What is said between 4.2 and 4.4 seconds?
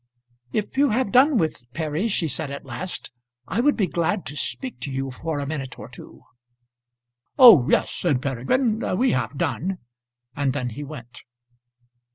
to